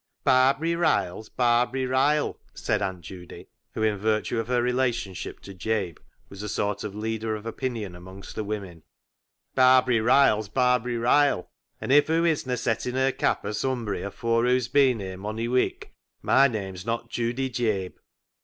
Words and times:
"Barbary 0.23 0.75
Ryle's 0.75 1.29
Barbary 1.29 1.85
Ryle," 1.85 2.39
said 2.55 2.81
Aunt 2.81 3.01
Judy, 3.01 3.49
who, 3.75 3.83
in 3.83 3.99
virtue 3.99 4.39
of 4.39 4.47
her 4.47 4.59
relationship 4.59 5.39
to 5.41 5.53
Jabe, 5.53 5.99
was 6.27 6.41
a 6.41 6.49
sort 6.49 6.83
of 6.83 6.95
a 6.95 6.97
leader 6.97 7.35
of 7.35 7.45
opinion 7.45 7.93
amongst 7.95 8.33
the 8.35 8.43
women;" 8.43 8.81
Barbary 9.53 9.99
Ryle's 10.01 10.49
Barbary 10.49 10.97
Ryle, 10.97 11.51
an' 11.79 11.91
if 11.91 12.07
hoo 12.07 12.25
isna 12.25 12.57
settin' 12.57 12.95
her 12.95 13.11
cap 13.11 13.45
a 13.45 13.53
sumbry 13.53 14.01
afore 14.03 14.43
hoo's 14.47 14.67
bin 14.67 14.99
here 14.99 15.17
mony 15.17 15.47
wik 15.47 15.93
my 16.23 16.47
name's 16.47 16.83
not 16.83 17.11
Judy 17.11 17.47
Jabe." 17.51 17.93